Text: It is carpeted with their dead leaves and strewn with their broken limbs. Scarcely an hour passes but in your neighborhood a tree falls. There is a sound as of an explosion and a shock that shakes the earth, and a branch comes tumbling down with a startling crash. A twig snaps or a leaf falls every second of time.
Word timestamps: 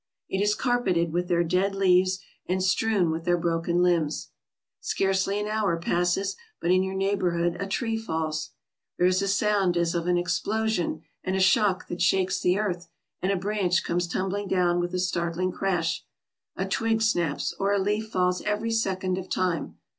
It 0.29 0.41
is 0.41 0.55
carpeted 0.55 1.13
with 1.13 1.27
their 1.27 1.43
dead 1.43 1.75
leaves 1.75 2.17
and 2.47 2.63
strewn 2.63 3.11
with 3.11 3.23
their 3.23 3.37
broken 3.37 3.83
limbs. 3.83 4.31
Scarcely 4.79 5.39
an 5.39 5.45
hour 5.47 5.77
passes 5.77 6.35
but 6.59 6.71
in 6.71 6.81
your 6.81 6.95
neighborhood 6.95 7.55
a 7.59 7.67
tree 7.67 7.99
falls. 7.99 8.49
There 8.97 9.05
is 9.05 9.21
a 9.21 9.27
sound 9.27 9.77
as 9.77 9.93
of 9.93 10.07
an 10.07 10.17
explosion 10.17 11.03
and 11.23 11.35
a 11.35 11.39
shock 11.39 11.87
that 11.87 12.01
shakes 12.01 12.39
the 12.41 12.57
earth, 12.57 12.87
and 13.21 13.31
a 13.31 13.35
branch 13.37 13.83
comes 13.83 14.07
tumbling 14.07 14.47
down 14.47 14.79
with 14.79 14.95
a 14.95 14.99
startling 14.99 15.51
crash. 15.51 16.03
A 16.55 16.65
twig 16.67 17.03
snaps 17.03 17.53
or 17.59 17.71
a 17.71 17.77
leaf 17.77 18.07
falls 18.09 18.41
every 18.41 18.71
second 18.71 19.19
of 19.19 19.29
time. 19.29 19.77